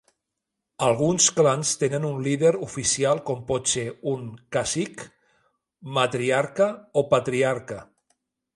Alguns 0.85 1.27
clans 1.39 1.73
tenen 1.81 2.07
un 2.07 2.15
líder 2.27 2.53
oficial 2.69 3.21
com 3.29 3.43
pot 3.53 3.69
ser 3.75 3.85
un 4.13 4.25
cacic, 4.57 5.05
matriarca 5.99 6.71
o 7.05 7.09
patriarca. 7.17 7.83